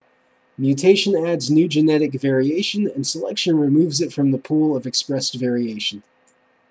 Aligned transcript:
mutation 0.57 1.15
adds 1.27 1.51
new 1.51 1.67
genetic 1.67 2.11
variation 2.19 2.89
and 2.89 3.05
selection 3.05 3.55
removes 3.59 4.01
it 4.01 4.11
from 4.11 4.31
the 4.31 4.39
pool 4.39 4.75
of 4.75 4.87
expressed 4.87 5.35
variation 5.35 6.01